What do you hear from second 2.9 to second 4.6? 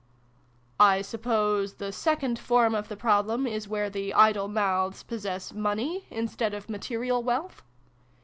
problem is where the' idle